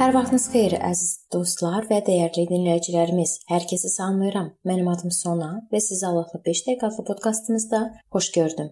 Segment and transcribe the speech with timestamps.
[0.00, 3.34] Hər vaxtınız xeyir, əziz dostlar və dəyərli dinləyicilərimiz.
[3.50, 4.46] Hər kəsi salamlayıram.
[4.64, 7.80] Mənim adım Sona və sizi Allahla 5 dəqiqəlik podkastımızda
[8.16, 8.70] xoş gördüm.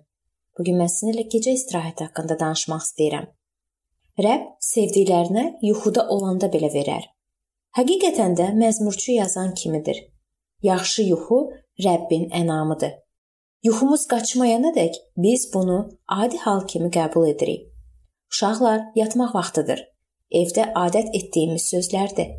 [0.57, 3.27] Bu gün mən sizinlə gecə istirahəti haqqında danışmaq istəyirəm.
[4.25, 7.05] Rəbb sevdiklərinə yuxuda olanda belə verər.
[7.77, 10.01] Həqiqətən də məzmurçu yazan kimidir.
[10.71, 11.43] Yaxşı yuxu
[11.89, 12.97] Rəbbin ənamıdır.
[13.69, 14.97] Yuxumuz qaçmayana dək
[15.29, 17.69] biz bunu adi hal kimi qəbul edirik.
[18.33, 19.85] Uşaqlar, yatmaq vaxtıdır
[20.31, 22.35] evdə adət etdiyimiz sözlərdir.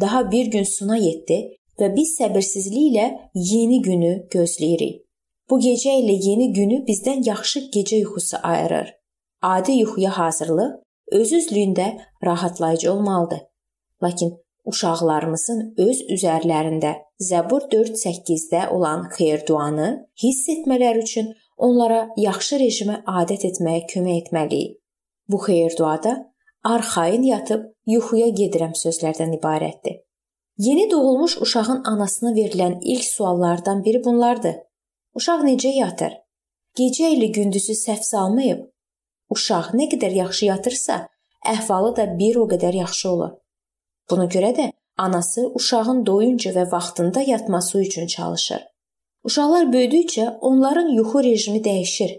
[0.00, 1.38] Daha bir gün sona yetdi
[1.80, 5.02] və biz səbirsizliklə yeni günü gözləyirik.
[5.50, 8.94] Bu gecə ilə yeni günü bizdən yaxşı gecə yuxusu ayırır.
[9.42, 10.70] Adi yuxuya hazırlıq
[11.12, 11.88] öz-özlüyündə
[12.24, 13.40] rahatlayıcı olmalıdır.
[14.02, 14.32] Lakin
[14.64, 19.88] uşaqlarımızın öz üzərlərində Zəbur 4:8-də olan xeyir duanı
[20.22, 24.78] hiss etmələri üçün onlara yaxşı rejimə adət etməyə kömək etməliyik.
[25.28, 26.31] Bu xeyir duada
[26.64, 30.00] arxayın yatıb yuxuya gedirəm sözlərdən ibarətdir.
[30.58, 34.54] Yeni doğulmuş uşağın anasına verilən ilk suallardan biri bunlardır.
[35.14, 36.12] Uşaq necə yatır?
[36.78, 38.60] Gecə ilə gündüzü səhv salmayıb.
[39.30, 40.98] Uşaq nə qədər yaxşı yatırsa,
[41.54, 43.32] əhvalı da bir o qədər yaxşı olur.
[44.10, 48.62] Buna görə də anası uşağın doyunca və vaxtında yatması üçün çalışır.
[49.24, 52.16] Uşaqlar böyüdükcə onların yuxu rejimi dəyişir.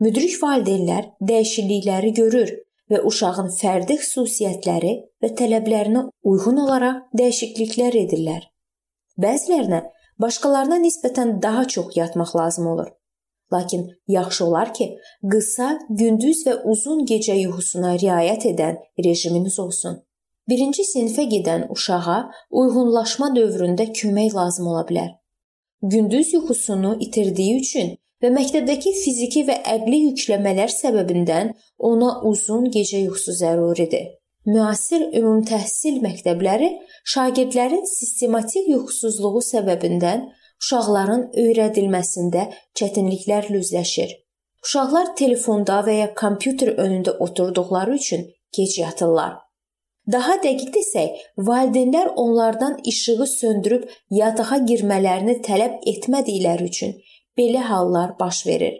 [0.00, 4.92] Müdrik valideynlər dəyişiklikləri görür və uşağın fərdi xüsusiyyətləri
[5.22, 8.44] və tələblərinə uyğun olaraq dəyişikliklər edirlər.
[9.22, 9.82] Bəzilərinə
[10.22, 12.88] başqalarına nisbətən daha çox yatmaq lazım olur.
[13.52, 14.86] Lakin yaxşı olar ki,
[15.32, 20.00] qısa, gündüz və uzun gecə yuxusuna riayət edən rejiminiz olsun.
[20.48, 22.18] Birinci sinifə gedən uşağa
[22.50, 25.14] uyğunlaşma dövründə kömək lazım ola bilər.
[25.82, 31.52] Gündüz yuxusunu itirdiyi üçün və məktəbdəki fiziki və əqli yükləmələr səbəbindən
[31.90, 34.06] ona uzun gecə yuxusu zəruridir.
[34.46, 36.68] Müasir ümumi təhsil məktəbləri
[37.12, 40.28] şagirdlərin sistematik yuxusuzluğu səbəbindən
[40.62, 42.46] uşaqların öyrədilməsində
[42.78, 44.12] çətinliklərlə üzləşir.
[44.64, 48.22] Uşaqlar telefonda və ya kompüter önündə oturduqları üçün
[48.56, 49.34] gec yatırlar.
[50.12, 51.14] Daha dəqiq desək,
[51.48, 56.94] valideynlər onlardan işığı söndürüb yatağa girmələrini tələb etmədikləri üçün
[57.38, 58.76] belə hallar baş verir.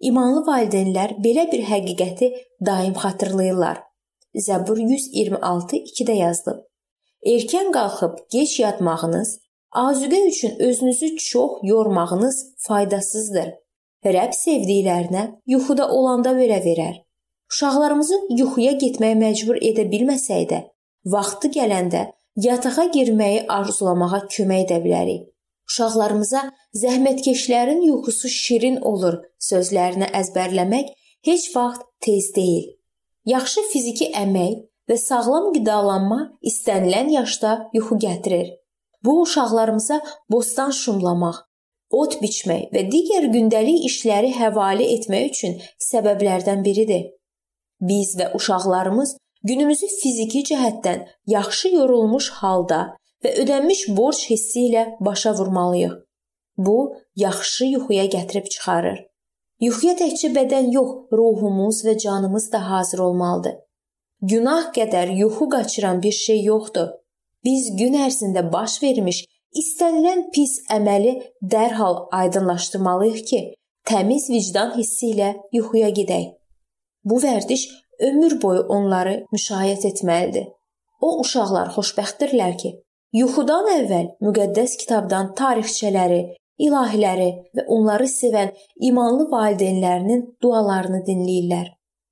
[0.00, 2.30] İmanlı valideynlər belə bir həqiqəti
[2.66, 3.82] daim xatırlayırlar.
[4.46, 6.62] Zəbur 126:2-də yazılıb.
[7.26, 9.38] Erkən qalxıb gec yatmağınız,
[9.84, 13.48] azuqə üçün özünüzü çox yormağınız faydasızdır.
[14.04, 16.96] Rəbb sevdiklərinə yuxuda olanda belə verər.
[17.52, 20.58] Uşaqlarımızı yuxuya getməyə məcbur edə bilməsək də,
[21.14, 22.02] vaxtı gələndə
[22.46, 25.33] yatağa girməyi arzulamağa kömək edə bilərik.
[25.70, 26.42] Uşaqlarımıza
[26.82, 30.92] zəhmətkeşlərin yuxusu şirin olur sözlərini əzbərləmək
[31.28, 32.66] heç vaxt tez deyil.
[33.26, 34.60] Yaxşı fiziki əmək
[34.90, 36.20] və sağlam qidalanma
[36.50, 38.52] istənilən yaşda yuxu gətirir.
[39.04, 41.38] Bu uşaqlarımıza bostan şumlamaq,
[41.90, 45.58] ot biçmək və digər gündəlik işləri həvalə etmək üçün
[45.90, 47.06] səbəblərdən biridir.
[47.80, 49.16] Biz və uşaqlarımız
[49.48, 52.80] günümüzü fiziki cəhətdən yaxşı yorulmuş halda
[53.24, 55.94] və ödənmiş borc hissi ilə başa vurmalıyıq.
[56.56, 56.78] Bu,
[57.16, 58.98] yaxşı yuxuya gətirib çıxarır.
[59.60, 63.54] Yuxuya təkcə bədən yox, ruhumuz və canımız da hazır olmalıdır.
[64.22, 66.88] Günah qədər yuxu qaçıran bir şey yoxdur.
[67.44, 69.24] Biz gün ərzində baş vermiş
[69.60, 71.14] istənilən pis əməli
[71.54, 73.40] dərhal aydınlaşdırmalıyıq ki,
[73.88, 76.32] təmiz vicdan hissi ilə yuxuya gedək.
[77.04, 77.68] Bu vərdiş
[78.08, 80.48] ömür boyu onları müşayiət etməlidir.
[81.00, 82.70] O uşaqlar xoşbəxtdirlər ki,
[83.14, 86.22] Yuxudan əvvəl müqəddəs kitabdan tarixçələri,
[86.66, 88.50] ilahiləri və onları sevən
[88.88, 91.68] imanlı valideynlərinin dualarını dinləyirlər.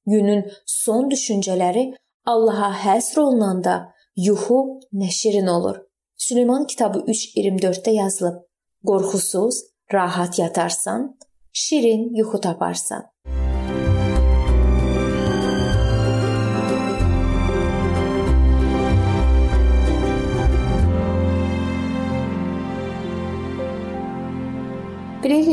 [0.06, 1.88] Günün son düşüncələri
[2.32, 3.74] Allaha həsr olunanda
[4.16, 4.60] yuxu
[5.02, 5.82] nəşirin olur.
[6.16, 8.36] Süleyman kitabı 3:24-də yazılıb.
[8.86, 9.62] Qorxusuz,
[9.92, 11.18] rahat yatarsan,
[11.53, 13.11] şirin yuxu taparsan.